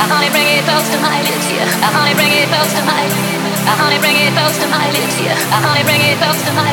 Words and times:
I 0.00 0.08
only 0.08 0.32
bring 0.32 0.48
it 0.48 0.64
close 0.64 0.88
to 0.88 0.98
my 1.04 1.20
lips, 1.20 1.52
yeah. 1.52 1.68
I 1.84 1.92
only 1.92 2.16
bring 2.16 2.32
it 2.32 2.48
close 2.48 2.72
to 2.72 2.80
my 2.88 3.04
I 3.68 3.76
only 3.84 4.00
bring 4.00 4.16
it 4.16 4.32
close 4.32 4.56
to 4.56 4.66
my 4.72 4.88
lips, 4.96 5.20
yeah. 5.20 5.36
I 5.52 5.60
only 5.60 5.84
bring 5.84 6.00
it 6.00 6.16
close 6.16 6.40
to 6.40 6.52
my 6.56 6.72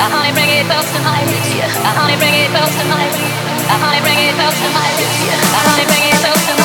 I 0.00 0.08
only 0.08 0.32
bring 0.32 0.48
it 0.48 0.64
close 0.64 0.88
to 0.96 1.00
my 1.04 1.20
lips, 1.28 1.52
yeah. 1.52 1.68
I 1.68 1.92
only 2.00 2.16
bring 2.16 2.32
it 2.32 2.48
close 2.56 2.72
to 2.80 2.84
my 2.88 3.04
I 3.68 3.76
honey 3.76 4.00
bring 4.00 4.16
it 4.16 4.34
close 4.34 4.56
to 4.64 4.68
my 4.72 4.88
lips, 4.96 5.20
yeah. 5.28 5.36
I 5.36 5.60
honey 5.68 5.84
bring 5.84 6.04
it 6.08 6.16
close 6.24 6.46
to 6.48 6.54
my 6.56 6.63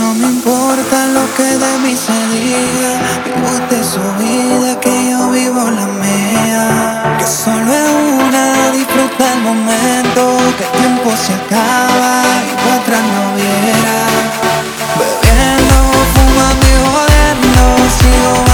no 0.00 0.14
me 0.14 0.28
importa 0.28 1.06
lo 1.08 1.24
que 1.36 1.48
de 1.62 1.72
mí 1.82 1.94
se 1.94 2.18
diga. 2.32 2.92
Vivo 3.24 3.52
de 3.70 3.80
su 3.84 4.04
vida, 4.22 4.80
que 4.80 5.10
yo 5.10 5.30
vivo 5.30 5.62
la 5.78 5.86
mía. 6.04 7.16
Que 7.18 7.26
solo 7.26 7.70
es 7.82 7.90
una, 8.24 8.70
disfruta 8.72 9.24
el 9.34 9.40
momento. 9.42 10.22
Que 10.56 10.64
el 10.64 10.72
tiempo 10.80 11.10
se 11.24 11.34
acaba 11.34 12.12
y 12.48 12.52
para 12.62 12.76
atrás 12.80 13.02
no 13.14 13.24
viera. 13.36 13.98
Bebiendo, 14.98 15.78
fumando 16.14 16.64
y 16.72 16.78
jodiendo, 16.92 17.62
sigo 17.98 18.49